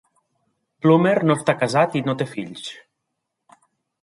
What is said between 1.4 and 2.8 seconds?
està casat i no té fills.